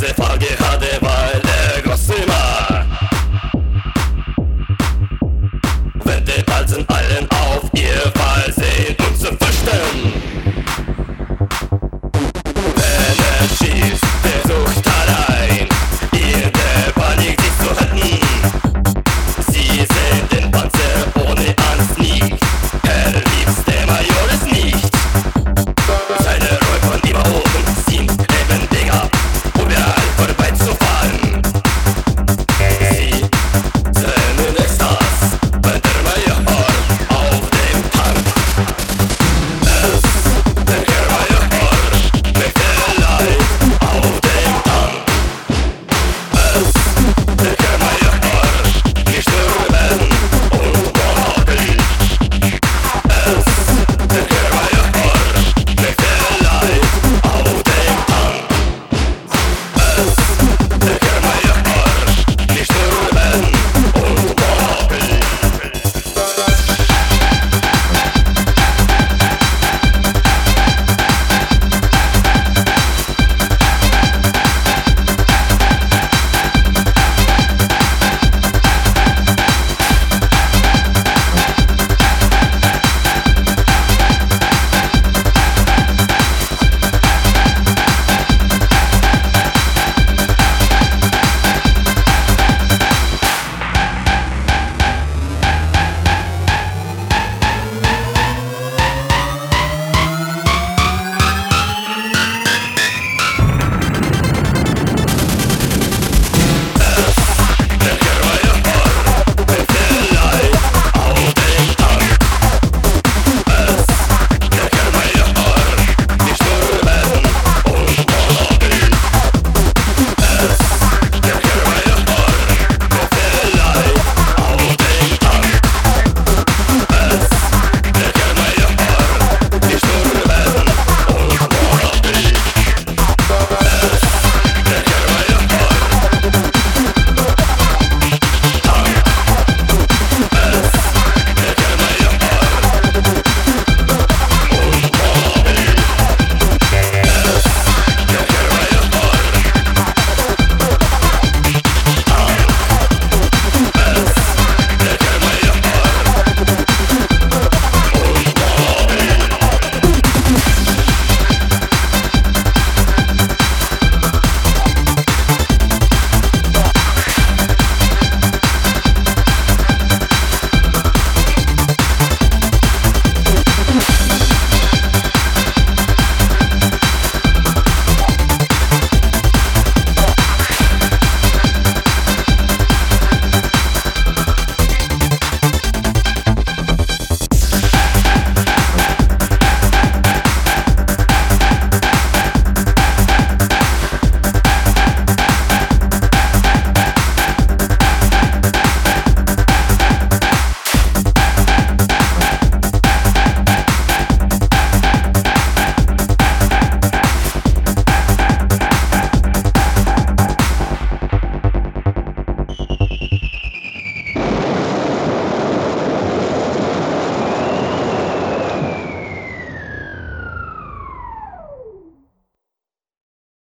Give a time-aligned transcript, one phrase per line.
[0.00, 0.59] Józefa nie